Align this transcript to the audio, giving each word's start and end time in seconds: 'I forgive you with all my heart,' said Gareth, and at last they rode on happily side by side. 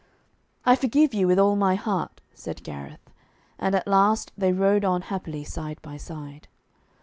'I 0.65 0.77
forgive 0.77 1.13
you 1.13 1.27
with 1.27 1.37
all 1.37 1.55
my 1.55 1.75
heart,' 1.75 2.21
said 2.33 2.63
Gareth, 2.63 3.07
and 3.59 3.75
at 3.75 3.87
last 3.87 4.31
they 4.35 4.51
rode 4.51 4.83
on 4.83 5.03
happily 5.03 5.43
side 5.43 5.79
by 5.83 5.97
side. 5.97 6.47